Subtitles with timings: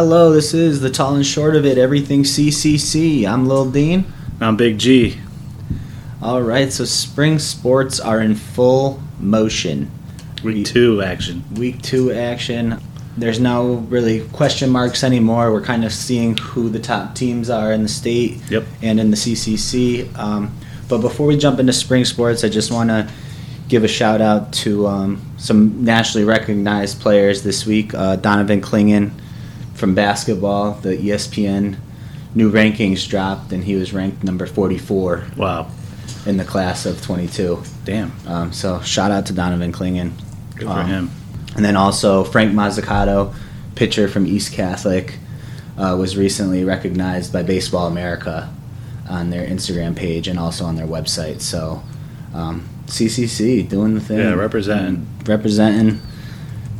[0.00, 3.26] Hello, this is the tall and short of it, everything CCC.
[3.26, 4.04] I'm Lil Dean.
[4.40, 5.18] I'm Big G.
[6.22, 9.90] All right, so spring sports are in full motion.
[10.44, 11.42] Week two action.
[11.56, 12.80] Week two action.
[13.16, 15.50] There's no really question marks anymore.
[15.50, 18.66] We're kind of seeing who the top teams are in the state Yep.
[18.80, 20.16] and in the CCC.
[20.16, 20.56] Um,
[20.88, 23.10] but before we jump into spring sports, I just want to
[23.66, 27.94] give a shout out to um, some nationally recognized players this week.
[27.94, 29.10] Uh, Donovan Clingan
[29.78, 31.76] from basketball, the ESPN
[32.34, 35.68] new rankings dropped, and he was ranked number 44 Wow.
[36.26, 37.62] in the class of 22.
[37.84, 38.12] Damn.
[38.26, 40.12] Um, so shout out to Donovan Clingan.
[40.56, 41.10] Good for Um, him.
[41.56, 43.32] And then also Frank Mazzucato,
[43.74, 45.18] pitcher from East Catholic,
[45.78, 48.50] uh, was recently recognized by Baseball America
[49.08, 51.40] on their Instagram page and also on their website.
[51.40, 51.82] So
[52.34, 54.18] um, CCC doing the thing.
[54.18, 55.06] Yeah, representing.
[55.24, 56.00] Representing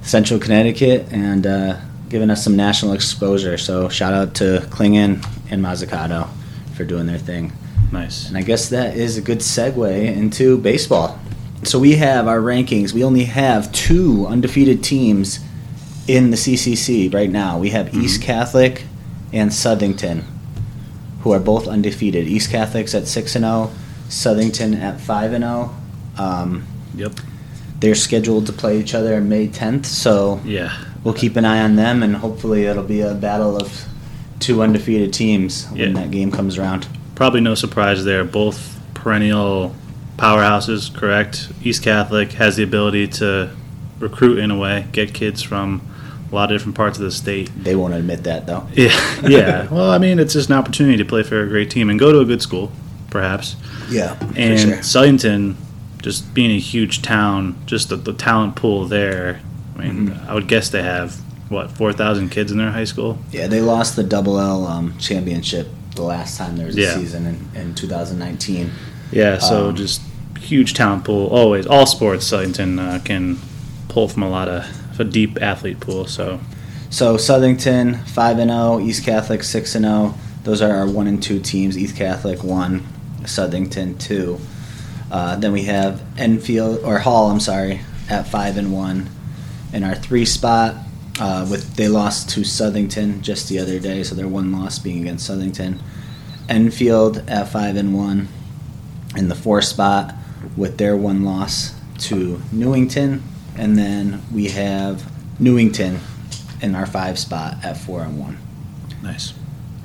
[0.02, 1.76] Central Connecticut and uh,
[2.08, 3.58] giving us some national exposure.
[3.58, 6.28] So shout out to Clingan and Mazzucato
[6.74, 7.52] for doing their thing.
[7.92, 8.28] Nice.
[8.28, 11.18] And I guess that is a good segue into baseball.
[11.64, 12.92] So we have our rankings.
[12.92, 15.40] We only have two undefeated teams
[16.06, 17.58] in the CCC right now.
[17.58, 18.84] We have East Catholic
[19.32, 20.24] and Southington,
[21.20, 22.26] who are both undefeated.
[22.28, 23.70] East Catholic's at six and zero,
[24.08, 25.74] Southington at five and zero.
[26.16, 27.12] Um, Yep.
[27.80, 30.72] they're scheduled to play each other May tenth, so Yeah.
[31.08, 33.86] We'll keep an eye on them, and hopefully it'll be a battle of
[34.40, 35.92] two undefeated teams when Yeah.
[36.02, 36.86] that game comes around.
[37.14, 38.24] Probably no surprise there.
[38.24, 39.74] Both perennial
[40.18, 41.48] powerhouses, correct?
[41.64, 43.48] East Catholic has the ability to
[43.98, 45.80] recruit in a way, get kids from
[46.30, 47.50] a lot of different parts of the state.
[47.56, 48.66] They won't admit that though.
[48.74, 49.66] Yeah, yeah.
[49.70, 52.12] Well, I mean, it's just an opportunity to play for a great team and go
[52.12, 52.70] to a good school,
[53.08, 53.56] perhaps.
[53.88, 54.76] Yeah, And for sure.
[54.82, 55.54] Southington,
[56.02, 59.40] just being a huge town, just the, the talent pool there.
[59.78, 60.30] I mean, Mm-hmm.
[60.30, 61.14] I would guess they have
[61.48, 63.18] what four thousand kids in their high school.
[63.32, 66.94] Yeah, they lost the double L um, championship the last time there was a Yeah.
[66.94, 68.70] season in, in 2019.
[69.10, 70.00] Yeah, so Um, just
[70.38, 71.26] huge talent pool.
[71.28, 73.38] Always, all sports, Southington uh, can
[73.88, 74.64] pull from a lot of
[75.00, 76.06] a deep athlete pool.
[76.06, 76.40] So
[76.90, 80.14] So Southington five and zero, East Catholic six and zero.
[80.44, 81.76] Those are our one and two teams.
[81.78, 82.82] East Catholic one,
[83.22, 84.38] Southington two.
[85.10, 87.30] Uh, then we have Enfield or Hall.
[87.30, 89.08] I'm sorry, at five and one.
[89.72, 90.76] In our three spot,
[91.20, 95.00] uh, with they lost to Southington just the other day, so their one loss being
[95.02, 95.80] against Southington.
[96.48, 98.28] Enfield at five and one.
[99.16, 100.14] In the four spot,
[100.56, 103.22] with their one loss to Newington,
[103.56, 106.00] and then we have Newington
[106.60, 108.38] in our five spot at four and one.
[109.02, 109.34] nice.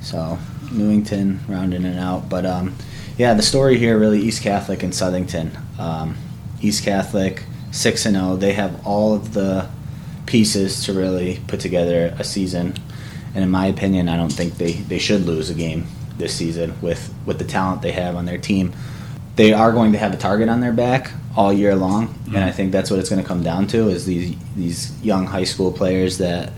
[0.00, 0.38] So
[0.70, 2.74] Newington rounding it out, but um,
[3.16, 5.56] yeah, the story here really East Catholic and Southington.
[5.78, 6.16] Um,
[6.60, 8.36] East Catholic six and zero.
[8.36, 9.68] They have all of the
[10.26, 12.74] pieces to really put together a season,
[13.34, 15.86] and in my opinion, I don't think they, they should lose a game
[16.16, 18.72] this season with with the talent they have on their team.
[19.36, 22.52] They are going to have a target on their back all year long, and I
[22.52, 25.72] think that's what it's going to come down to is these these young high school
[25.72, 26.52] players that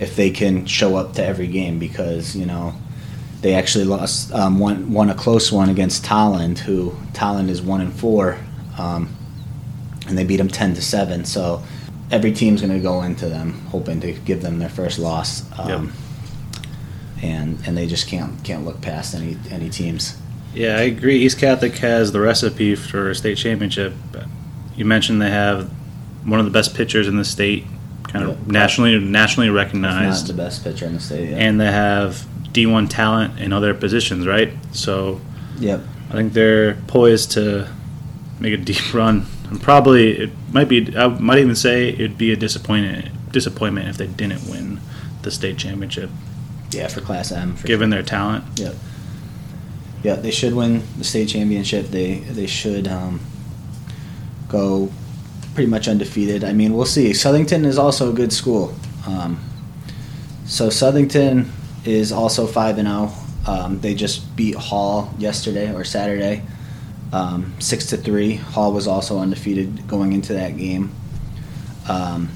[0.00, 2.74] if they can show up to every game because you know
[3.40, 7.80] they actually lost um, one won a close one against Tolland, who Tolland is one
[7.80, 8.38] and four,
[8.78, 9.14] um,
[10.08, 11.24] and they beat them ten to seven.
[11.24, 11.62] So
[12.12, 15.92] every team's going to go into them hoping to give them their first loss, um,
[17.22, 20.16] and and they just can't can't look past any any teams.
[20.54, 21.16] Yeah, I agree.
[21.18, 23.94] East Catholic has the recipe for a state championship.
[24.76, 25.70] You mentioned they have
[26.24, 27.64] one of the best pitchers in the state,
[28.04, 28.46] kind of Yep.
[28.48, 31.30] nationally nationally recognized, the best pitcher in the state.
[31.30, 31.36] Yeah.
[31.38, 34.52] and they have D1 talent in other positions, right?
[34.72, 35.20] So
[35.58, 35.80] yep.
[36.10, 37.66] I think they're poised to
[38.38, 39.24] make a deep run.
[39.52, 40.96] And probably it might be.
[40.96, 44.80] I might even say it'd be a disappointment disappointment if they didn't win
[45.20, 46.08] the state championship,
[46.70, 47.56] Yeah, for Class M.
[47.56, 48.44] For given their talent.
[48.58, 48.74] Yep.
[50.02, 51.88] Yeah, they should win the state championship.
[51.88, 53.20] They they should um,
[54.48, 54.90] go
[55.54, 56.44] pretty much undefeated.
[56.44, 57.10] I mean, we'll see.
[57.10, 58.74] Southington is also a good school.
[59.06, 59.38] Um,
[60.46, 61.48] so Southington
[61.84, 63.12] is also five and zero.
[63.46, 66.42] Um, they just beat Hall yesterday or Saturday,
[67.12, 68.34] um, six to three.
[68.36, 70.92] Hall was also undefeated going into that game.
[71.88, 72.28] Um,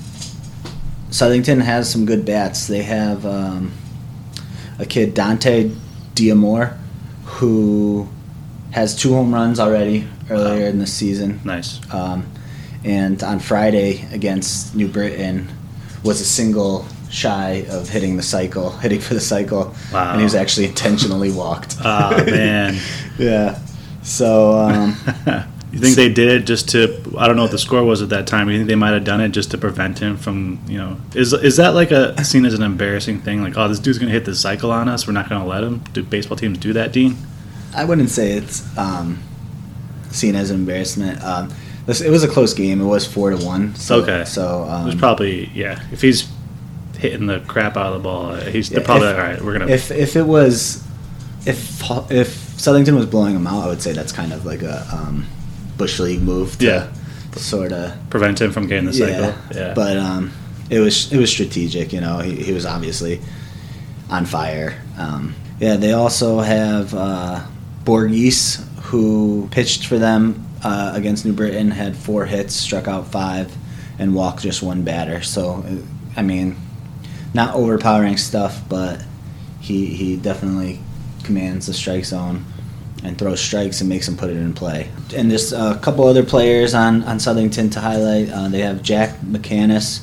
[1.11, 2.67] Southington has some good bats.
[2.67, 3.73] They have um,
[4.79, 5.71] a kid Dante
[6.15, 6.77] Diamore
[7.25, 8.09] who
[8.73, 10.69] has two home runs already earlier Wow.
[10.71, 11.41] in the season.
[11.45, 11.81] Nice.
[11.93, 12.27] Um,
[12.85, 15.49] and on Friday against New Britain
[16.05, 20.11] was a single shy of hitting the cycle, hitting for the cycle, Wow.
[20.11, 21.77] and he was actually intentionally walked.
[21.81, 22.77] Ah, man.
[23.19, 23.59] yeah.
[24.07, 24.97] So um,
[25.73, 28.09] you think they did it just to I don't know what the score was at
[28.11, 28.49] that time.
[28.49, 31.33] You think they might have done it just to prevent him from, you know, is
[31.33, 33.43] is that like a seen as an embarrassing thing?
[33.43, 35.07] Like, oh, this dude's gonna hit the cycle on us.
[35.07, 35.79] We're not gonna let him.
[35.93, 37.17] Do baseball teams do that, Dean?
[37.75, 39.19] I wouldn't say it's um,
[40.11, 41.23] seen as an embarrassment.
[41.23, 41.53] Um,
[41.87, 42.81] this, it was a close game.
[42.81, 43.75] It was four to one.
[43.75, 44.25] So, Okay.
[44.25, 45.83] So um, There's probably yeah.
[45.93, 46.29] If he's
[46.99, 49.43] hitting the crap out of the ball, uh, he's Yeah, probably if- all right.
[49.43, 50.85] We're gonna if if it was
[51.45, 54.87] if if Southington was blowing him out, I would say that's kind of like a
[54.93, 55.27] um,
[55.77, 56.59] bush league move.
[56.59, 56.93] To Yeah.
[57.37, 57.93] Sort of.
[58.09, 59.35] prevent him from getting the cycle.
[59.55, 59.75] Yeah.
[59.75, 60.33] But um,
[60.71, 61.93] it was it was strategic.
[61.93, 63.21] You know, he, he was obviously
[64.09, 64.81] on fire.
[64.97, 67.45] Um, yeah, they also have uh,
[67.85, 73.55] Borges, who pitched for them uh, against New Britain, had four hits, struck out five,
[73.99, 75.21] and walked just one batter.
[75.23, 75.77] So, uh,
[76.17, 76.57] I mean,
[77.35, 79.03] not overpowering stuff, but
[79.61, 80.81] he he definitely
[81.27, 82.45] commands the strike zone
[83.05, 84.91] and throws strikes and makes them put it in play.
[85.15, 88.31] And there's a couple other players on on Southington to highlight.
[88.31, 90.03] Uh, they have Jack McCannis,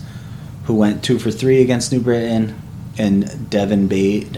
[0.66, 2.56] who went two for three against New Britain,
[2.98, 4.38] and Devin Bate,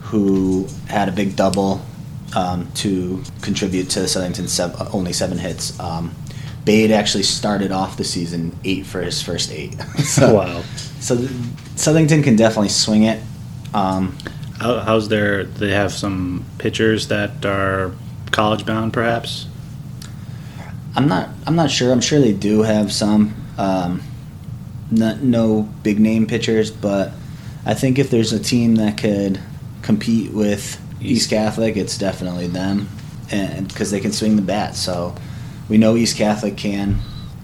[0.00, 1.82] who had a big double
[2.34, 5.78] um, to contribute to Southington's sev- only seven hits.
[5.78, 6.14] Um,
[6.64, 9.74] Bade actually started off the season eight for his first eight.
[9.98, 10.62] so, wow.
[11.00, 11.16] so
[11.76, 13.20] Southington can definitely swing it.
[13.74, 14.16] Um,
[14.60, 15.44] How, how's their?
[15.44, 17.92] They have some pitchers that are
[18.30, 19.46] college bound, perhaps.
[20.96, 21.30] I'm not.
[21.46, 21.90] I'm not sure.
[21.92, 23.34] I'm sure they do have some.
[23.58, 24.02] Um,
[24.90, 27.12] no, no big name pitchers, but
[27.66, 29.40] I think if there's a team that could
[29.82, 32.88] compete with East Catholic, it's definitely them,
[33.30, 34.76] and because they can swing the bat.
[34.76, 35.14] So
[35.68, 36.98] we know East Catholic can.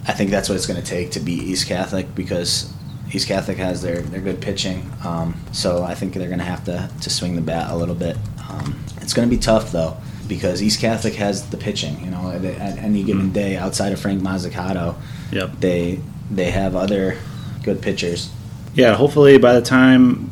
[0.07, 2.73] I think that's what it's going to take to beat East Catholic because
[3.13, 4.91] East Catholic has their, their good pitching.
[5.05, 7.95] Um, so I think they're going to have to to swing the bat a little
[7.95, 8.17] bit.
[8.49, 9.97] Um, it's going to be tough though
[10.29, 12.05] because East Catholic has the pitching.
[12.05, 13.35] You know, at, at any given Mhm.
[13.35, 14.95] day outside of Frank Mazzucato,
[15.33, 15.61] Yep.
[15.61, 17.17] they they have other
[17.65, 18.31] good pitchers.
[18.75, 18.95] Yeah.
[18.95, 20.30] Hopefully, by the time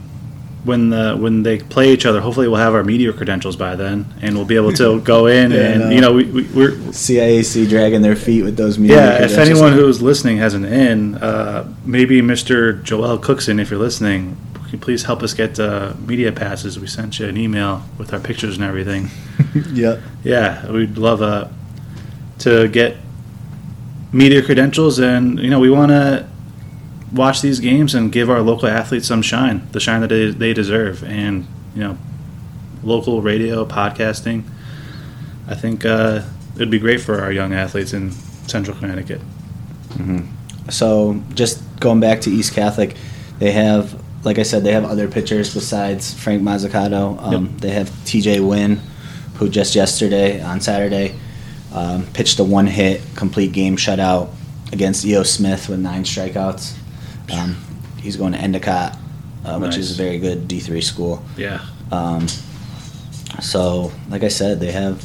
[0.69, 4.07] when the when they play each other, hopefully we'll have our media credentials by then,
[4.23, 5.91] and we'll be able to go in Yeah, and no.
[5.91, 8.97] you know we, we, we're CIAC dragging their feet with those media.
[9.19, 9.25] yeah.
[9.25, 12.81] If anyone who's listening has an in, uh, maybe Mr.
[12.85, 16.79] Joel Cookson, if you're listening, can you please help us get uh, media passes?
[16.79, 19.09] We sent you an email with our pictures and everything.
[19.73, 21.49] yeah, Yeah, we'd love uh,
[22.41, 22.97] to get
[24.13, 26.28] media credentials, and you know, we want to
[27.13, 30.53] watch these games and give our local athletes some shine, the shine that they, they
[30.53, 31.99] deserve, and you know,
[32.83, 34.45] local radio, podcasting.
[35.47, 36.23] I think uh,
[36.57, 39.21] it'd be great for our young athletes in Central Connecticut.
[40.71, 42.95] So just going back to East Catholic,
[43.39, 47.21] they have, like I said, they have other pitchers besides Frank Mazzucato.
[47.23, 47.61] Um, Yep.
[47.61, 48.41] They have T.J.
[48.41, 48.81] Wynn,
[49.37, 51.15] who just yesterday on Saturday
[51.73, 54.29] um, pitched a one-hit complete game shutout
[54.73, 55.23] against E.O.
[55.23, 56.75] Smith with nine strikeouts.
[57.33, 57.57] Um,
[58.01, 58.97] he's going to Endicott,
[59.45, 61.23] uh, which is a very good D3 school.
[61.37, 62.27] Yeah, Um,
[63.41, 65.05] so, like I said, they have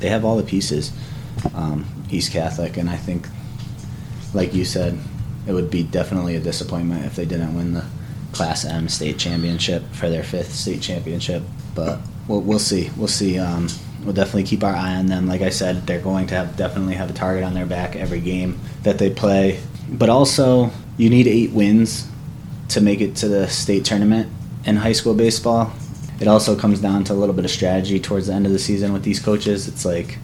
[0.00, 0.92] they have all the pieces.
[1.54, 3.26] Um, East Catholic, and I think,
[4.34, 4.98] like you said,
[5.46, 7.84] it would be definitely a disappointment if they didn't win the
[8.32, 11.42] Class M state championship for their fifth state championship.
[11.74, 12.90] But we'll, we'll see.
[12.96, 13.38] We'll see.
[13.38, 13.68] Um,
[14.04, 15.26] we'll definitely keep our eye on them.
[15.26, 18.20] Like I said, they're going to have definitely have a target on their back every
[18.20, 19.60] game that they play.
[19.88, 22.08] But also, you need eight wins
[22.68, 24.30] to make it to the state tournament
[24.64, 25.72] in high school baseball.
[26.20, 28.58] It also comes down to a little bit of strategy towards the end of the
[28.58, 29.66] season with these coaches.
[29.66, 30.18] It's like,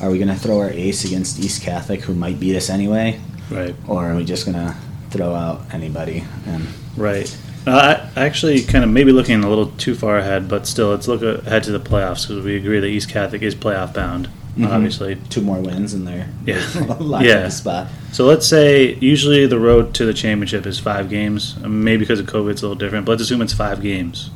[0.00, 3.20] are we going to throw our ace against East Catholic, who might beat us anyway,
[3.50, 3.74] right.
[3.86, 4.74] or are we just going to
[5.10, 6.24] throw out anybody?
[6.46, 7.36] And Right.
[7.66, 11.06] Uh, I actually kind of maybe looking a little too far ahead, but still, let's
[11.06, 14.68] look ahead to the playoffs because we agree that East Catholic is playoff bound, Mhm.
[14.68, 15.16] obviously.
[15.30, 16.60] two more wins and they're Yeah.
[17.00, 17.48] locked Yeah.
[17.48, 17.86] spot.
[18.12, 21.54] So let's say usually the road to the championship is five games.
[21.64, 24.30] Um, Maybe because of COVID, it's a little different, but let's assume it's five games.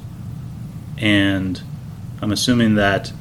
[0.98, 1.60] And
[2.22, 3.12] I'm assuming that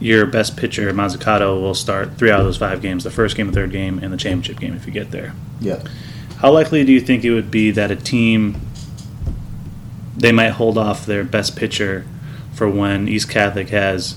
[0.00, 3.46] your best pitcher, Mazzucato, will start three out of those five games the first game,
[3.46, 5.32] the third game, and the championship game if you get there.
[5.60, 5.78] yeah.
[6.38, 8.56] How likely do you think it would be that a team
[10.16, 12.04] they might hold off their best pitcher
[12.52, 14.16] for when East Catholic has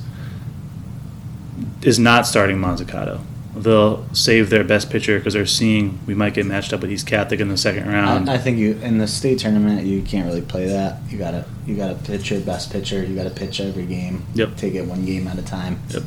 [1.88, 3.22] is not starting Mazzucato?
[3.56, 7.08] They'll save their best pitcher because they're seeing we might get matched up with East
[7.08, 8.30] Catholic in the second round.
[8.30, 11.00] I, I think you in the state tournament you can't really play that.
[11.10, 13.04] You gotta you gotta pitch your best pitcher.
[13.04, 14.26] You gotta pitch every game.
[14.36, 14.58] Yep.
[14.58, 15.80] Take it one game at a time.
[15.90, 16.04] Yep.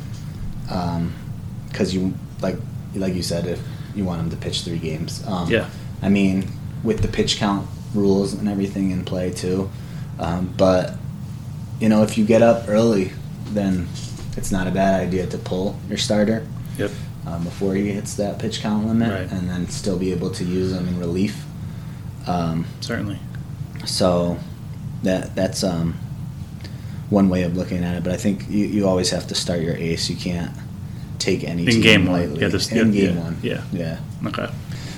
[1.67, 2.55] Because you like
[2.95, 3.61] like you said, if
[3.95, 5.25] you want them to pitch three games.
[5.27, 5.67] Um, Yeah.
[6.01, 6.47] I mean,
[6.83, 9.69] with the pitch count rules and everything in play too.
[10.19, 10.93] Um, but
[11.81, 13.11] you know, if you get up early,
[13.47, 13.87] then
[14.37, 16.45] it's not a bad idea to pull your starter.
[16.77, 16.91] Yep.
[17.27, 19.31] um, before he hits that pitch count limit, Right.
[19.31, 21.43] and then still be able to use him in relief.
[22.25, 23.19] Um, Certainly.
[23.85, 24.37] so
[25.03, 25.95] that that's um,
[27.09, 28.03] one way of looking at it.
[28.03, 30.09] But I think you, you always have to start your ace.
[30.09, 30.51] You can't
[31.19, 32.21] take any In game one.
[32.21, 32.41] lightly.
[32.41, 33.37] Yeah, this- in yeah, game yeah, one.
[33.43, 33.63] yeah.
[33.71, 33.99] Yeah.
[34.27, 34.49] Okay.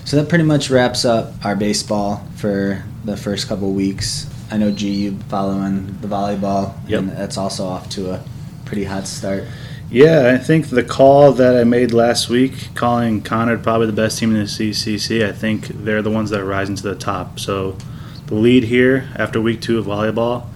[0.06, 4.30] So that pretty much wraps up our baseball for the first couple weeks.
[4.52, 7.00] I know G, you following the volleyball, Yep.
[7.00, 8.24] and that's also off to a
[8.66, 9.46] pretty hot start.
[9.90, 14.18] Yeah, I think the call that I made last week, calling Conard probably the best
[14.18, 17.40] team in the CCC, I think they're the ones that are rising to the top.
[17.40, 17.78] So
[18.26, 20.48] the lead here after week two of volleyball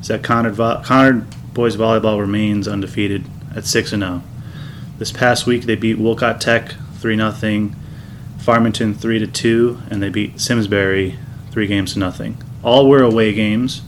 [0.00, 3.24] is that Conard, vo- Conard boys volleyball remains undefeated
[3.56, 4.22] at 6 and 0.
[4.98, 7.70] This past week they beat Wolcott Tech 3 0,
[8.38, 11.18] Farmington 3 to 2, and they beat Simsbury
[11.50, 12.36] 3 games to nothing.
[12.62, 13.82] All were away games.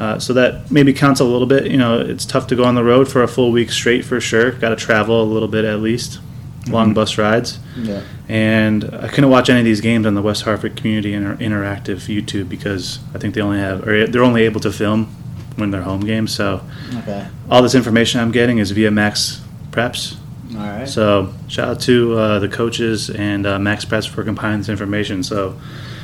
[0.00, 1.70] Uh, so that maybe counts a little bit.
[1.70, 4.18] You know, it's tough to go on the road for a full week straight for
[4.18, 4.50] sure.
[4.52, 6.20] Got to travel a little bit at least,
[6.68, 6.94] long Mhm.
[6.94, 7.58] bus rides.
[7.76, 8.00] Yeah.
[8.26, 12.08] And I couldn't watch any of these games on the West Hartford Community Inter- Interactive
[12.08, 15.08] YouTube because I think they only have, or they're only able to film
[15.56, 16.32] when they're home games.
[16.32, 16.62] So
[17.02, 17.26] Okay.
[17.50, 20.14] all this information I'm getting is via Max Preps.
[20.58, 20.88] All right.
[20.88, 25.22] So shout out to uh, the coaches and uh, MaxPreps for compiling this information.
[25.22, 25.56] So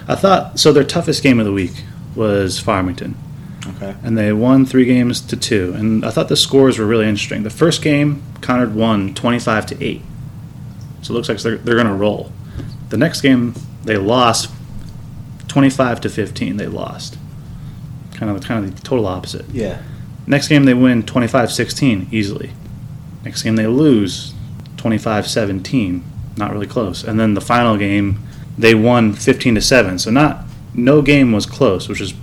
[0.06, 0.70] I thought so.
[0.72, 1.72] Their toughest game of the week
[2.14, 3.14] was Farmington
[3.76, 3.94] okay.
[4.02, 5.74] and they won three games to two.
[5.74, 7.42] And I thought the scores were really interesting.
[7.42, 10.02] The first game, Conard won 25 to 8.
[11.02, 12.32] So it looks like they're, they're going to roll.
[12.88, 13.54] The next game,
[13.84, 14.50] they lost
[15.48, 16.56] 25 to 15.
[16.56, 17.18] They lost.
[18.14, 19.46] Kind of, kind of the total opposite.
[19.50, 19.82] Yeah.
[20.26, 22.52] Next game, they win 25 16 easily.
[23.24, 24.34] Next game, they lose
[24.76, 26.04] 25 17.
[26.36, 27.04] Not really close.
[27.04, 28.20] And then the final game,
[28.58, 29.98] they won 15 to 7.
[29.98, 30.44] So not
[30.74, 32.14] no game was close, which is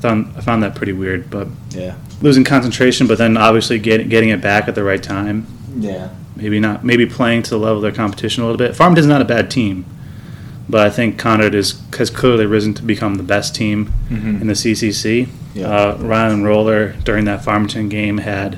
[0.00, 1.28] I found I found that pretty weird.
[1.30, 1.94] But Yeah.
[2.22, 5.46] losing concentration, but then obviously getting getting it back at the right time.
[5.78, 6.08] Yeah.
[6.36, 6.82] Maybe not.
[6.84, 8.74] Maybe playing to the level of their competition a little bit.
[8.74, 9.84] Farmington's not a bad team,
[10.70, 14.40] but I think Conard is has clearly risen to become the best team Mhm.
[14.40, 15.28] in the CCC.
[15.54, 15.66] Yeah.
[15.68, 18.56] Uh, Ryan Roller during that Farmington game had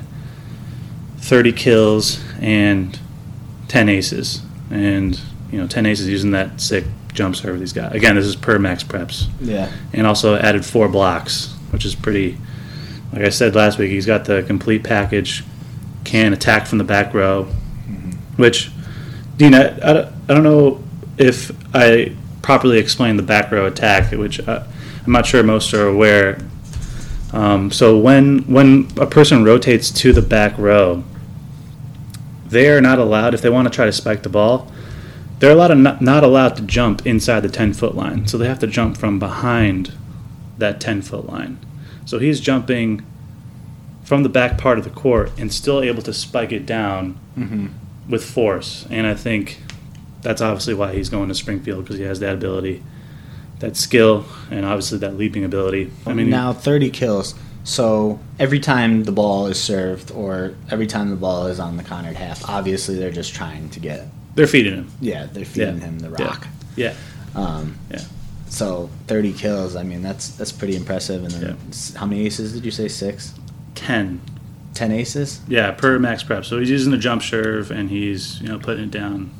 [1.19, 2.97] 30 kills and
[3.67, 5.19] 10 aces, and
[5.53, 6.83] you know 10 aces using that sick
[7.13, 7.95] jump serve he's got.
[7.95, 9.71] Again, this is per max preps, Yeah.
[9.93, 12.37] and also added four blocks, which is pretty.
[13.13, 15.43] Like I said last week, he's got the complete package.
[16.05, 17.43] Can attack from the back row,
[18.35, 18.71] which,
[19.37, 20.83] Dean, I, I, don't- I don't know
[21.19, 24.63] if I properly explained the back row attack, which uh,
[25.05, 26.39] I'm not sure most are aware.
[27.31, 31.03] Um, so when when a person rotates to the back row,
[32.47, 34.67] they are not allowed if they want to try to spike the ball.
[35.43, 38.47] They're allowed to not, not allowed to jump inside the 10 foot line, so they
[38.47, 39.91] have to jump from behind
[40.57, 41.59] that 10 foot line.
[42.05, 43.05] So he's jumping
[44.05, 47.67] from the back part of the court and still able to spike it down Mm-hmm.
[48.09, 48.87] with force.
[48.89, 49.61] And I think
[50.21, 52.81] that's obviously why he's going to Springfield because he has that ability,
[53.59, 55.91] that skill, and obviously that leaping ability.
[56.05, 57.35] I mean, now 30 kills.
[57.65, 61.83] So every time the ball is served, or every time the ball is on the
[61.83, 64.07] Conard half, obviously they're just trying to get.
[64.35, 64.91] They're feeding him.
[65.01, 65.83] Yeah, they're feeding Yeah.
[65.85, 66.47] him the rock.
[66.75, 66.93] Yeah.
[67.35, 68.01] Um, Yeah.
[68.49, 69.75] So 30 kills.
[69.75, 71.23] I mean, that's that's pretty impressive.
[71.23, 71.99] And then Yeah.
[71.99, 72.87] how many aces did you say?
[72.87, 73.33] Six.
[73.75, 74.21] 10.
[74.75, 75.39] 10 aces.
[75.47, 76.45] Yeah, per max prep.
[76.45, 79.31] So he's using the jump serve and he's you know putting it down.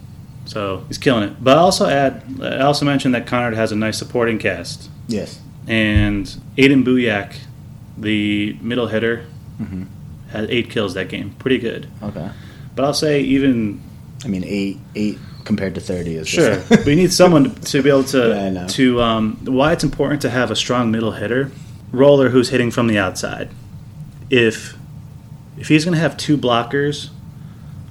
[0.46, 1.44] So he's killing it.
[1.44, 5.40] But I also add, I also mentioned that Conard has a nice supporting cast, Yes.
[5.68, 6.26] and
[6.58, 7.36] Aiden Buyak,
[7.98, 9.24] the middle hitter,
[9.58, 9.84] hmm
[10.32, 11.36] had eight kills that game.
[11.38, 11.86] Pretty good.
[12.02, 12.28] Okay.
[12.76, 13.80] But I'll say even
[14.24, 17.90] I mean, eight eight compared to 30 is Sure, just- we need someone to be
[17.90, 21.52] able to Yeah, to um, why it's important to have a strong middle hitter,
[21.92, 23.50] roller who's hitting from the outside.
[24.30, 24.76] If
[25.58, 27.10] if he's going to have two blockers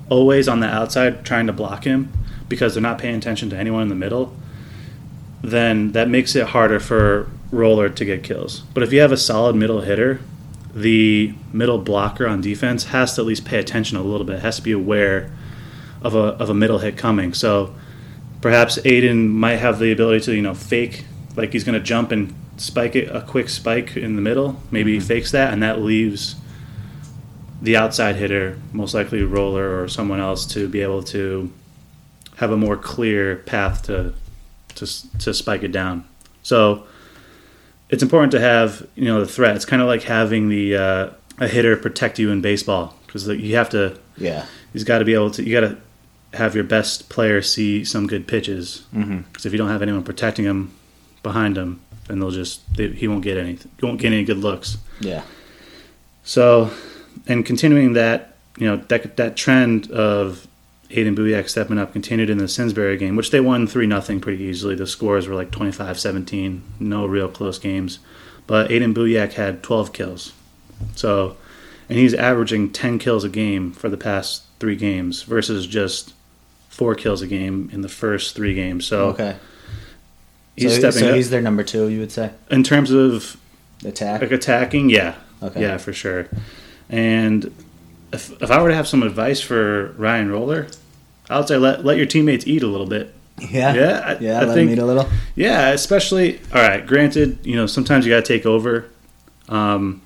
[0.08, 2.12] always on the outside trying to block him
[2.48, 4.34] because they're not paying attention to anyone in the middle,
[5.42, 8.60] then that makes it harder for roller to get kills.
[8.74, 10.20] But if you have a solid middle hitter,
[10.74, 14.40] the middle blocker on defense has to at least pay attention a little bit.
[14.40, 15.30] Has to be aware
[16.04, 17.34] of a of a middle hit coming.
[17.34, 17.74] So
[18.40, 21.04] perhaps Aiden might have the ability to you know fake
[21.36, 24.60] like he's going to jump and spike it a quick spike in the middle.
[24.70, 26.36] Maybe he fakes that, and that leaves
[27.60, 31.52] the outside hitter, most likely roller or someone else, to be able to
[32.36, 34.14] have a more clear path to
[34.74, 36.04] to to spike it down.
[36.42, 36.86] So
[37.88, 39.56] it's important to have you know the threat.
[39.56, 43.56] It's kind of like having the uh, a hitter protect you in baseball because you
[43.56, 44.46] have to yeah.
[44.72, 45.78] he's got to be able to you got to
[46.34, 49.18] have your best player see some good pitches mm-hmm.
[49.18, 50.72] because if you don't have anyone protecting him
[51.22, 54.78] behind him then they'll just they, he won't get he won't get any good looks
[55.00, 55.22] Yeah.
[56.24, 56.70] so
[57.26, 60.46] and continuing that you know that that trend of
[60.92, 64.44] Aiden Buyak stepping up continued in the Simsbury game, which they won 3 0 pretty
[64.44, 64.74] easily.
[64.74, 67.98] The scores were like 25 17, no real close games.
[68.46, 70.32] But Aiden Buyak had 12 kills.
[70.94, 71.36] So,
[71.88, 76.12] and he's averaging 10 kills a game for the past three games versus just
[76.72, 78.86] four kills a game in the first three games.
[78.86, 79.36] So, okay.
[80.56, 81.14] he's so, stepping so up.
[81.16, 82.30] he's their number two, you would say?
[82.50, 83.36] in terms of
[83.84, 84.22] Attack?
[84.22, 85.16] like attacking, yeah.
[85.42, 85.60] Okay.
[85.60, 86.28] Yeah, for sure.
[86.88, 87.52] And
[88.12, 90.68] if, if I were to have some advice for Ryan Roller,
[91.28, 93.12] I would say let, let your teammates eat a little bit.
[93.38, 93.74] Yeah.
[93.74, 95.08] Yeah, I- yeah, I let think- him eat a little.
[95.34, 96.86] Yeah, especially all right.
[96.86, 98.86] Granted, you know sometimes you got to take over,
[99.48, 100.00] um,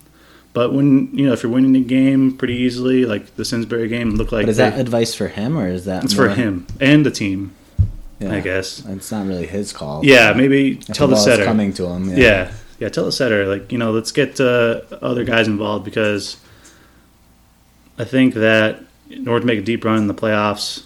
[0.57, 4.13] but when you know if you're winning the game pretty easily, like the Simsbury game,
[4.17, 6.67] looked like But is they- that advice for him or is that it's for him
[6.81, 7.53] and the team,
[8.19, 8.33] Yeah.
[8.33, 8.83] I guess.
[8.89, 10.01] It's not really his call.
[10.03, 11.45] Yeah, maybe tell the ball's setter.
[11.45, 12.09] coming to him.
[12.09, 12.17] Yeah.
[12.17, 12.89] Yeah, yeah.
[12.89, 16.39] Tell the setter, like you know, let's get uh, other guys involved because
[17.99, 20.85] I think that in order to make a deep run in the playoffs,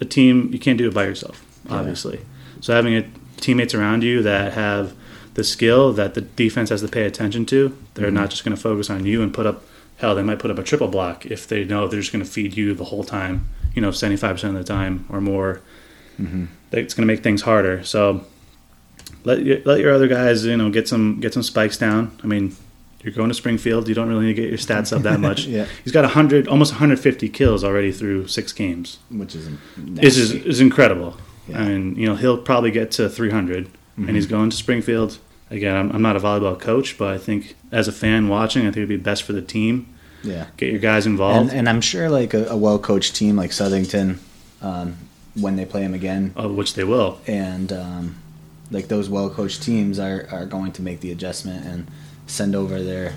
[0.00, 1.76] a team you can't do it by yourself, Yeah.
[1.78, 2.20] obviously.
[2.60, 3.04] So having a,
[3.38, 4.92] teammates around you that have
[5.34, 8.14] the skill that the defense has to pay attention to, they're Mm-hmm.
[8.16, 9.62] not just going to focus on you and put up.
[9.98, 12.30] Hell, they might put up a triple block if they know they're just going to
[12.30, 13.48] feed you the whole time.
[13.74, 15.60] You know, seventy five percent of the time or more.
[16.20, 16.44] Mm-hmm.
[16.72, 17.84] It's going to make things harder.
[17.84, 18.24] So
[19.24, 22.16] let your, let your other guys you know get some get some spikes down.
[22.22, 22.54] I mean,
[23.02, 23.88] you're going to Springfield.
[23.88, 25.46] You don't really need to get your stats up that much.
[25.46, 25.66] Yeah.
[25.84, 28.98] He's got hundred almost 150 kills already through six games.
[29.10, 31.16] Which is This is is incredible.
[31.48, 31.60] Yeah.
[31.60, 35.18] I mean, you know, he'll probably get to 300, and he's going to Springfield.
[35.50, 38.66] Again, I'm, I'm not a volleyball coach, but I think as a fan watching, I
[38.66, 39.86] think it'd be best for the team.
[40.22, 40.46] yeah.
[40.56, 43.50] Get your guys involved, And, and I'm sure like a, a well coached team like
[43.50, 44.18] Southington,
[44.62, 44.96] um,
[45.34, 47.20] when they play him again, of which they will.
[47.26, 48.16] and um,
[48.70, 51.86] like those well coached teams are, are going to make the adjustment and
[52.26, 53.12] send over their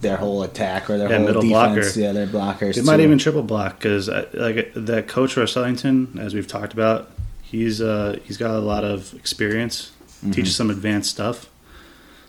[0.00, 1.74] their whole attack or their Yeah, whole middle defense.
[1.94, 2.00] blocker.
[2.00, 2.74] Yeah, their blockers.
[2.74, 7.10] They might even triple block because like that coach for Southington, as we've talked about,
[7.46, 10.30] he's uh, he's got a lot of experience, Mm-hmm.
[10.30, 11.50] teaches some advanced stuff.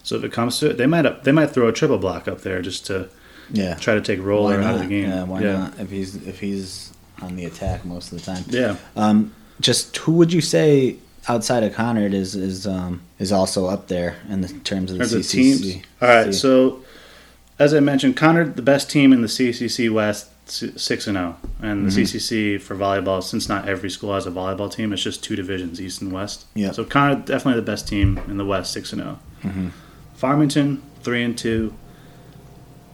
[0.03, 2.41] So if it comes to it, they might they might throw a triple block up
[2.41, 3.09] there just to
[3.51, 3.75] yeah.
[3.75, 5.09] try to take roller out of the game.
[5.09, 5.57] Yeah, why yeah.
[5.57, 5.79] not?
[5.79, 8.43] If he's if he's on the attack most of the time.
[8.49, 8.75] Yeah.
[8.97, 10.97] Um, just who would you say
[11.29, 15.05] outside of Conard is is um, is also up there in the terms of the
[15.05, 15.31] CCC?
[15.31, 15.85] teams?
[16.01, 16.33] All right.
[16.33, 16.83] So,
[17.57, 21.85] as I mentioned, Conard, the best team in the CCC West, six and zero, and
[21.85, 21.93] the Mhm.
[22.07, 23.21] CCC for volleyball.
[23.23, 26.45] Since not every school has a volleyball team, it's just two divisions, East and West.
[26.55, 26.71] Yeah.
[26.71, 29.19] So Conard definitely the best team in the West, six and zero.
[29.43, 29.71] Mhm.
[30.15, 31.73] Farmington three and two.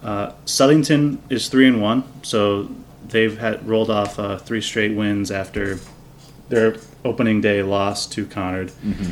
[0.03, 2.69] Uh, Southington is three and one, so
[3.07, 5.79] they've had rolled off uh, three straight wins after
[6.49, 8.71] their opening day loss to Conard.
[8.85, 9.11] Mhm.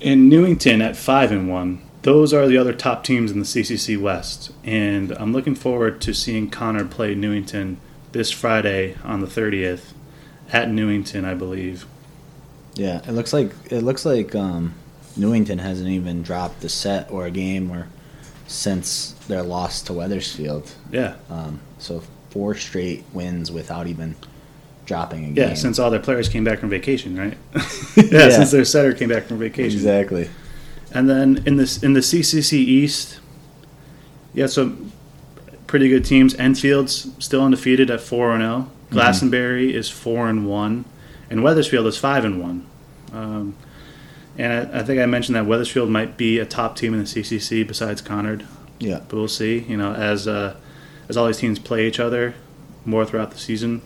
[0.00, 4.00] In Newington at five and one, those are the other top teams in the CCC
[4.00, 7.78] West, and I'm looking forward to seeing Conard play Newington
[8.12, 9.92] this Friday on the 30th
[10.50, 11.84] at Newington, I believe.
[12.74, 14.74] Yeah, it looks like it looks like um,
[15.16, 17.88] Newington hasn't even dropped a set or a game or
[18.46, 20.72] since their loss to Wethersfield.
[20.90, 24.16] Yeah, Um, so four straight wins without even
[24.86, 25.34] dropping a yeah.
[25.34, 25.48] game.
[25.50, 27.36] Yeah, since all their players came back from vacation, right?
[27.54, 27.62] yeah,
[28.10, 28.30] Yeah.
[28.30, 29.76] since their setter came back from vacation.
[29.78, 30.30] exactly.
[30.92, 33.20] And then in this in the CCC East,
[34.34, 34.76] yeah, so
[35.66, 36.34] pretty good teams.
[36.36, 38.70] Enfield's still undefeated at four and zero.
[38.90, 40.86] Glastonbury is four and one,
[41.28, 42.66] and Wethersfield is five and one.
[43.12, 43.54] Um,
[44.38, 47.06] and I, I think I mentioned that Wethersfield might be a top team in the
[47.06, 48.46] CCC besides Conard,
[48.78, 49.00] Yeah.
[49.08, 49.58] but we'll see.
[49.60, 50.56] You know, as uh,
[51.08, 52.34] as all these teams play each other
[52.86, 53.82] more throughout the season,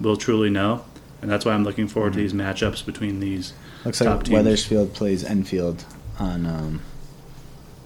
[0.00, 0.84] we'll truly know.
[1.20, 3.52] And that's why I'm looking forward to these matchups between these.
[3.84, 4.34] Looks Top like teams.
[4.34, 5.84] Wethersfield plays Enfield
[6.18, 6.80] on um,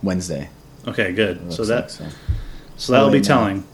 [0.03, 0.49] Wednesday.
[0.87, 1.53] Okay, good.
[1.53, 2.07] So like, that so.
[2.77, 3.35] so that'll Oh, be wait, no.
[3.35, 3.65] telling.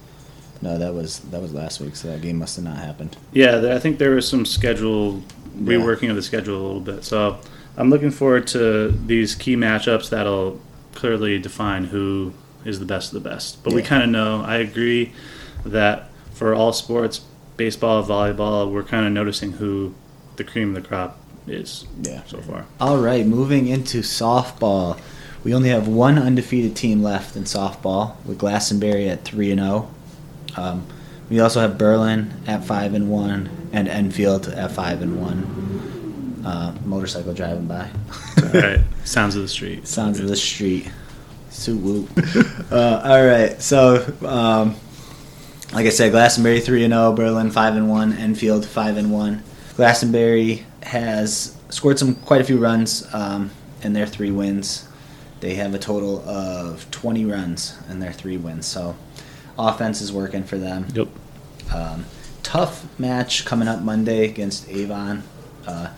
[0.61, 3.17] No, that was that was last week, so that game must have not happened.
[3.33, 5.23] Yeah, there- I think there was some schedule
[5.61, 5.75] Yeah.
[5.79, 7.05] reworking of the schedule a little bit.
[7.05, 7.39] So
[7.77, 10.61] I'm looking forward to these key matchups that'll
[10.95, 12.33] clearly define who
[12.65, 13.63] is the best of the best.
[13.63, 14.43] But we kind of know.
[14.45, 15.13] I agree
[15.65, 17.21] that for all sports,
[17.57, 19.95] baseball, volleyball, we're kind of noticing who
[20.37, 21.19] the cream of the crop
[21.51, 22.23] is Yeah.
[22.27, 22.65] so far.
[22.81, 24.99] All right, moving into softball.
[25.45, 29.89] We only have one undefeated team left in softball with Glastonbury at 3 and 0.
[30.57, 30.85] Um,
[31.31, 36.43] we also have Berlin at 5 and 1 and Enfield at 5 and 1.
[36.45, 37.89] Uh, motorcycle driving by.
[38.43, 39.87] all right, sounds of the street.
[39.87, 40.91] Sounds of the street.
[41.51, 42.09] Suit whoop.
[42.73, 44.75] uh, all right, so um,
[45.73, 49.43] like I said, Glastonbury three and zero, Berlin five and one, Enfield five and one.
[49.77, 53.51] Glastonbury has scored some quite a few runs um,
[53.83, 54.89] in their three wins.
[55.41, 58.97] They have a total of twenty runs in their three wins, so
[59.59, 60.87] offense is working for them.
[60.95, 61.09] Yep.
[61.73, 62.07] Um,
[62.43, 65.23] tough match coming up Monday against Avon.
[65.67, 65.91] Uh,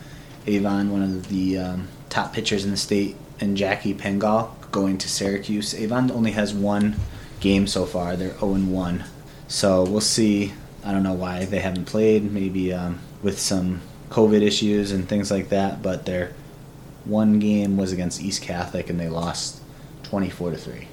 [0.47, 5.09] Avon, one of the um, top pitchers in the state, and Jackie Pengal going to
[5.09, 5.75] Syracuse.
[5.75, 6.97] Avon only has one
[7.40, 8.16] game so far.
[8.16, 9.05] They're 0 1.
[9.49, 10.53] So we'll see.
[10.85, 12.31] I don't know why they haven't played.
[12.33, 15.83] Maybe um, with some COVID issues and things like that.
[15.83, 16.33] But their
[17.05, 19.61] one game was against East Catholic, and they lost
[20.05, 20.88] 24 to 3.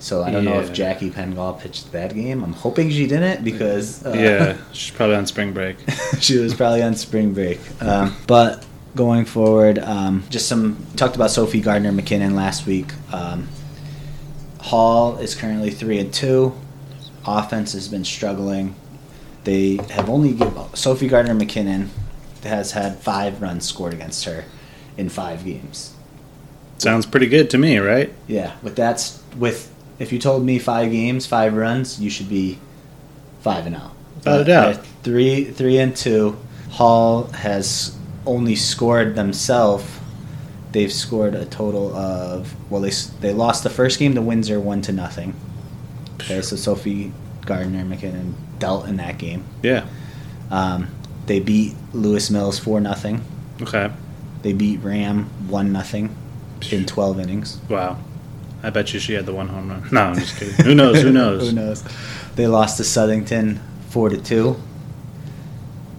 [0.00, 2.42] So I don't know if Jackie Pengal pitched that game.
[2.42, 5.76] I'm hoping she didn't because uh, yeah, she's probably on spring break.
[6.20, 7.60] she was probably on spring break.
[7.82, 8.64] Um, but
[8.96, 12.86] going forward, um, just some talked about Sophie Gardner McKinnon last week.
[13.12, 13.48] Um,
[14.60, 16.54] Hall is currently three and two.
[17.26, 18.74] Offense has been struggling.
[19.44, 21.88] They have only give, Sophie Gardner McKinnon
[22.44, 24.44] has had five runs scored against her
[24.96, 25.94] in five games.
[26.78, 28.12] Sounds pretty good to me, right?
[28.26, 32.58] Yeah, with that's with if you told me five games, five runs, you should be
[33.40, 33.92] five and out.
[34.16, 34.86] Without a doubt.
[35.02, 36.38] Three, three and two.
[36.70, 39.84] Hall has only scored themselves.
[40.72, 44.82] They've scored a total of well, they they lost the first game to Windsor one
[44.82, 45.34] to nothing.
[46.14, 47.12] Okay, so Sophie
[47.44, 49.44] Gardner McKinnon dealt in that game.
[49.62, 49.86] Yeah.
[50.50, 50.88] Um,
[51.26, 53.22] they beat Lewis Mills four nothing.
[53.62, 53.90] Okay.
[54.42, 56.14] They beat RHAM one nothing
[56.70, 57.58] in twelve innings.
[57.68, 57.98] Wow.
[58.62, 59.88] I bet you she had the one home run.
[59.90, 60.64] No, I'm just kidding.
[60.64, 61.00] Who knows?
[61.02, 61.48] Who knows?
[61.48, 61.82] Who knows?
[62.36, 64.56] They lost to Southington four to two,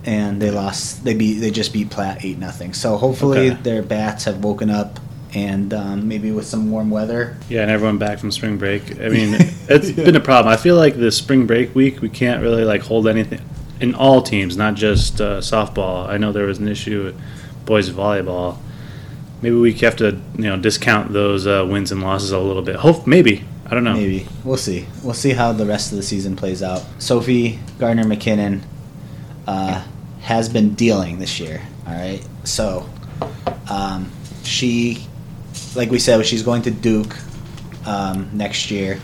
[0.06, 1.04] and they lost.
[1.04, 1.36] They beat.
[1.40, 2.74] They just beat Platt eight nothing.
[2.74, 3.62] So hopefully Okay.
[3.62, 5.00] their bats have woken up,
[5.34, 7.38] and um, maybe with some warm weather.
[7.50, 9.00] Yeah, and everyone back from spring break.
[9.00, 9.36] I mean,
[9.70, 10.52] it's been a problem.
[10.52, 13.42] I feel like the spring break week we can't really like hold anything
[13.82, 16.08] in all teams, not just uh, softball.
[16.08, 17.22] I know there was an issue with
[17.66, 18.58] boys volleyball.
[19.42, 22.76] Maybe we have to you know discount those uh, wins and losses a little bit.
[22.78, 23.94] Hope maybe I don't know.
[23.94, 24.86] Maybe we'll see.
[25.04, 26.86] We'll see how the rest of the season plays out.
[27.00, 28.62] Sophie Gardner McKinnon
[29.48, 29.84] uh,
[30.22, 31.62] has been dealing this year.
[31.88, 32.88] All right, so
[33.70, 34.12] um,
[34.44, 35.08] she,
[35.76, 37.18] like we said, she's going to Duke
[37.88, 39.00] um, next year.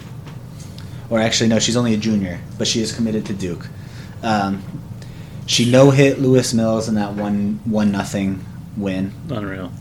[1.10, 3.68] Or actually, no, she's only a junior, but she is committed to Duke.
[4.24, 4.64] Um,
[5.46, 8.44] she no hit Lewis Mills in that one one nothing
[8.76, 9.72] win Unreal.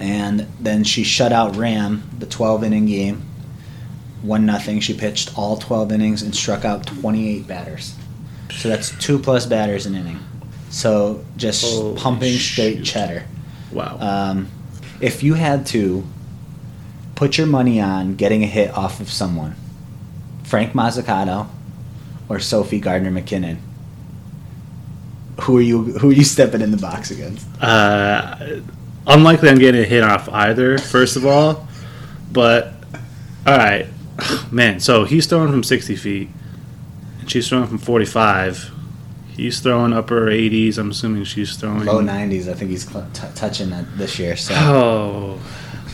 [0.00, 3.22] and then she shut out RHAM the 12 inning game,
[4.22, 4.80] one nothing.
[4.80, 7.94] She pitched all 12 innings and struck out 28 batters.
[8.52, 10.20] So that's two plus batters an inning.
[10.70, 12.84] So just Holy pumping straight shoot.
[12.84, 13.26] cheddar.
[13.72, 13.98] Wow.
[14.00, 14.48] Um,
[15.00, 16.04] if you had to
[17.14, 19.56] put your money on getting a hit off of someone,
[20.44, 21.48] Frank Mazzucato
[22.28, 23.58] or Sophie Gardner McKinnon,
[25.42, 25.82] who are you?
[25.98, 27.46] Who are you stepping in the box against?
[27.62, 28.60] Uh,
[29.06, 31.66] unlikely I'm getting a hit off either, first of all.
[32.32, 32.72] But,
[33.46, 33.86] all right.
[34.50, 36.28] Man, so he's throwing from 60 feet,
[37.20, 38.70] and she's throwing from 45.
[39.36, 40.78] He's throwing upper 80s.
[40.78, 41.84] I'm assuming she's throwing.
[41.84, 42.48] Low 90s.
[42.48, 44.36] I think he's cl- t- touching that this year.
[44.36, 44.54] So.
[44.56, 45.40] Oh.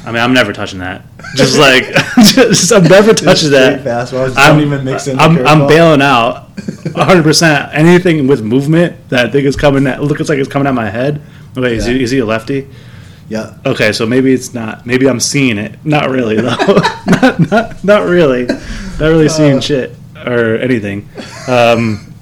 [0.05, 1.05] I mean, I'm never touching that.
[1.37, 1.85] Just like,
[2.35, 3.85] just, I'm never touching that.
[3.85, 7.71] fastballs, I'm, don't even mix in I'm, I'm bailing out 100%.
[7.75, 10.89] Anything with movement that I think is coming at, looks like it's coming at my
[10.91, 11.21] head.
[11.55, 12.69] Wait, is, he, is he a lefty?
[13.29, 13.57] Yeah.
[13.65, 14.87] Okay, so maybe it's not.
[14.87, 15.85] Maybe I'm seeing it.
[15.85, 16.57] Not really though.
[17.07, 18.47] not, not not really.
[18.47, 19.61] Not really seeing Uh.
[19.61, 19.95] shit
[20.27, 21.09] or anything.
[21.47, 22.13] Um,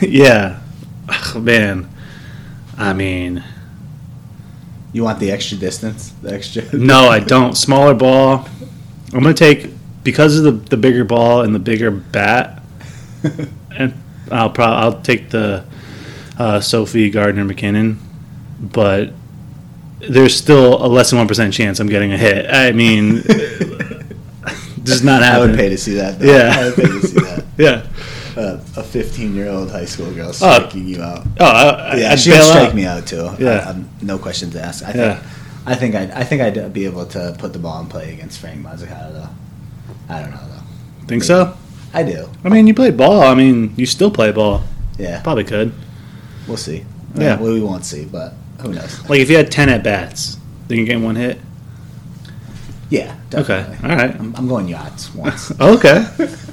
[0.00, 0.58] yeah,
[1.08, 1.88] Ugh, man.
[2.76, 3.44] I mean,
[4.96, 6.08] You want the extra distance?
[6.22, 6.62] The extra?
[6.74, 7.54] no, I don't.
[7.54, 8.48] Smaller ball.
[9.12, 9.68] I'm gonna take
[10.02, 12.62] because of the the bigger ball and the bigger bat,
[13.76, 13.92] and
[14.32, 15.66] I'll probably I'll take the
[16.38, 17.98] uh, Sophie Gardner McKinnon,
[18.58, 19.10] but
[19.98, 22.46] there's still a less than one percent chance I'm getting a hit.
[22.48, 23.16] I mean,
[24.82, 25.50] does not I happen.
[25.50, 26.18] would pay to see that.
[26.18, 26.24] Though.
[26.24, 26.54] Yeah.
[26.58, 27.44] I would pay to see that.
[27.58, 27.85] Yeah.
[28.36, 31.26] Uh, a 15 year old high school girl striking you out.
[31.40, 32.74] Oh, I, Yeah, I'd she would strike out.
[32.74, 33.30] me out too.
[33.38, 33.72] Yeah.
[33.74, 34.82] I, no questions asked.
[34.82, 34.96] I think.
[34.96, 35.22] Yeah.
[35.64, 36.10] I think I'd.
[36.10, 39.28] I think I'd be able to put the ball in play against Frank Mazzucato though.
[40.14, 41.06] I don't know though.
[41.06, 41.56] Think so?
[41.94, 42.28] I do.
[42.44, 43.22] I mean, you play ball.
[43.22, 44.62] I mean, you still play ball.
[44.98, 45.22] Yeah.
[45.22, 45.72] Probably could.
[46.46, 46.84] We'll see.
[47.14, 47.40] Yeah.
[47.40, 49.08] Well, we won't see, but who knows?
[49.08, 50.36] Like if you had ten at bats,
[50.68, 51.40] then you get one hit.
[52.90, 53.16] Yeah.
[53.30, 53.74] Definitely.
[53.76, 53.88] Okay.
[53.88, 54.20] All right.
[54.20, 55.50] I'm, I'm going yachts once.
[55.60, 56.06] Okay.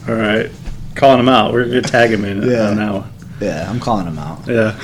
[0.07, 0.49] All right.
[0.95, 1.53] Calling him out.
[1.53, 2.69] We're gonna tag him in Yeah.
[2.69, 3.10] on that one.
[3.41, 4.47] yeah, I'm calling them out.
[4.47, 4.79] Yeah.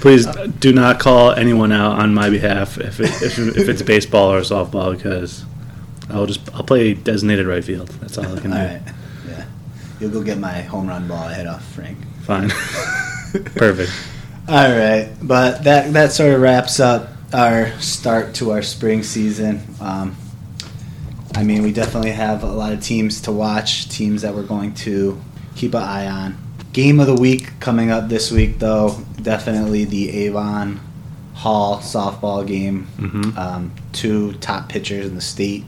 [0.00, 0.26] Please
[0.60, 4.42] do not call anyone out on my behalf if it, if, if it's baseball or
[4.42, 5.44] softball because
[6.08, 7.88] I'll just I'll play designated right field.
[8.00, 8.64] That's all I can All do.
[8.74, 8.82] right.
[9.28, 9.44] Yeah.
[9.98, 11.98] You'll go get my home run ball I hit off Frank.
[12.22, 12.50] Fine.
[13.56, 13.90] Perfect.
[14.48, 19.60] All right, but that that sort of wraps up our start to our spring season.
[19.80, 20.16] Um,
[21.34, 24.74] I mean, we definitely have a lot of teams to watch, teams that we're going
[24.74, 25.20] to
[25.54, 26.36] keep an eye on.
[26.72, 30.80] Game of the week coming up this week, though, definitely the Avon
[31.34, 32.86] Hall softball game.
[32.98, 33.36] Mhm.
[33.36, 35.64] Um, two top pitchers in the state,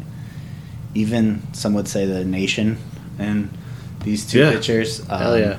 [0.94, 2.78] even some would say the nation,
[3.18, 3.50] and
[4.02, 4.50] these two Yeah.
[4.52, 5.56] pitchers um, yeah.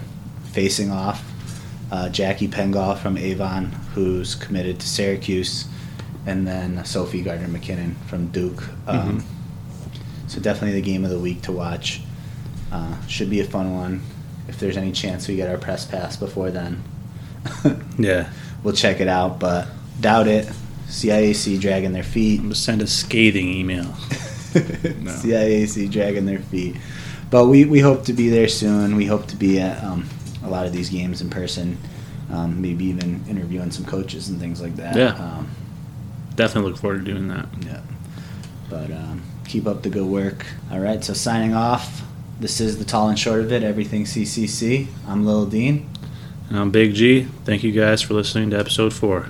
[0.51, 1.23] facing off.
[1.91, 5.65] Uh, Jackie Pengall from Avon, who's committed to Syracuse,
[6.25, 8.63] and then Sophie Gardner McKinnon from Duke.
[8.87, 9.23] Um, Mhm.
[10.31, 12.01] So definitely the game of the week to watch.
[12.71, 14.01] Uh, should be a fun one.
[14.47, 16.81] If there's any chance we get our press pass before then,
[17.97, 18.29] Yeah.
[18.63, 19.39] we'll check it out.
[19.41, 19.67] But
[19.99, 20.49] doubt it.
[20.87, 22.39] CIAC dragging their feet.
[22.39, 23.93] I'm gonna send a scathing email.
[24.53, 25.11] No.
[25.11, 26.75] CIAC dragging their feet.
[27.29, 28.97] But we, we hope to be there soon.
[28.97, 30.09] We hope to be at um,
[30.43, 31.77] a lot of these games in person.
[32.29, 34.95] Um, maybe even interviewing some coaches and things like that.
[34.97, 35.13] Yeah.
[35.15, 35.49] Um,
[36.35, 37.47] Definitely look forward to doing that.
[37.65, 37.79] yeah.
[38.69, 40.45] But um, keep up the good work.
[40.71, 41.03] All right.
[41.03, 42.03] So signing off.
[42.39, 43.63] This is the tall and short of it.
[43.63, 44.87] Everything CCC.
[45.05, 45.89] I'm Lil Dean.
[46.49, 47.27] And I'm Big G.
[47.43, 49.27] Thank you guys for listening to episode four.